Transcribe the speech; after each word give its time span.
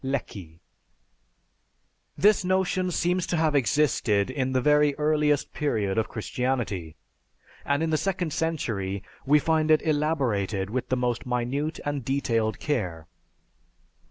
(Lecky.) 0.03 0.61
"This 2.17 2.43
notion 2.43 2.89
seems 2.89 3.27
to 3.27 3.37
have 3.37 3.53
existed 3.53 4.31
in 4.31 4.51
the 4.51 4.59
very 4.59 4.95
earliest 4.95 5.53
period 5.53 5.99
of 5.99 6.09
Christianity; 6.09 6.95
and 7.63 7.83
in 7.83 7.91
the 7.91 7.97
second 7.97 8.33
century, 8.33 9.03
we 9.27 9.37
find 9.37 9.69
it 9.69 9.83
elaborated 9.83 10.71
with 10.71 10.89
the 10.89 10.97
most 10.97 11.27
minute 11.27 11.79
and 11.85 12.03
detailed 12.03 12.57
care. 12.59 13.05